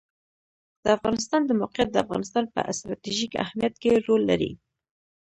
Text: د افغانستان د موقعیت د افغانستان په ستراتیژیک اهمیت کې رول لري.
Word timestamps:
د 0.83 0.85
افغانستان 0.97 1.41
د 1.45 1.51
موقعیت 1.61 1.89
د 1.91 1.97
افغانستان 2.05 2.45
په 2.53 2.59
ستراتیژیک 2.77 3.31
اهمیت 3.43 3.73
کې 3.81 3.91
رول 4.07 4.21
لري. 4.31 4.51